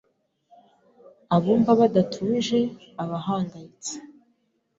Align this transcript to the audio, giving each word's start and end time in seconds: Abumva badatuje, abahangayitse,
Abumva 1.35 1.71
badatuje, 1.79 2.59
abahangayitse, 3.03 3.93